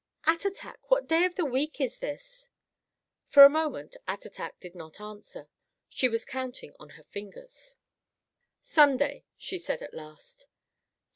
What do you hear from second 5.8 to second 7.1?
She was counting on her